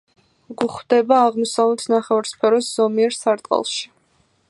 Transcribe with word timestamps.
გვხვდება 0.61 1.19
აღმოსავლეთ 1.25 1.85
ნახევარსფეროს 1.97 2.73
ზომიერ 2.79 3.19
სარტყელში. 3.21 3.89